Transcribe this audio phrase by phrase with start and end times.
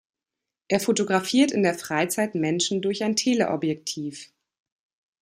[0.67, 4.31] Er fotografiert in der Freizeit Menschen durch ein Teleobjektiv.